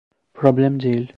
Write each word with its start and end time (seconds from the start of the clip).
Problem 0.33 0.79
değil. 0.79 1.09